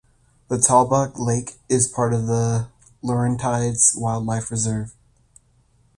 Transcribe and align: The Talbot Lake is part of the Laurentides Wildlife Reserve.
The 0.47 0.57
Talbot 0.57 1.19
Lake 1.19 1.59
is 1.69 1.87
part 1.87 2.11
of 2.11 2.25
the 2.25 2.69
Laurentides 3.03 3.95
Wildlife 3.95 4.49
Reserve. 4.49 4.95